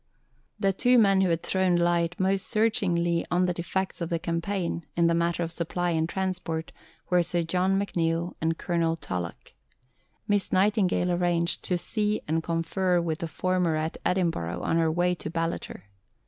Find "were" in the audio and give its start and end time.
7.11-7.21